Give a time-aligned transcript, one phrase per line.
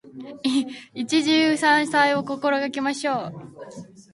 [0.95, 3.33] 一汁三菜を心がけましょう。